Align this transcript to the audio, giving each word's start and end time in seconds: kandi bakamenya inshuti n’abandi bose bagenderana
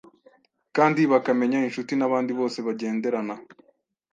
kandi 0.75 1.01
bakamenya 1.11 1.59
inshuti 1.67 1.93
n’abandi 1.95 2.31
bose 2.39 2.57
bagenderana 2.67 3.35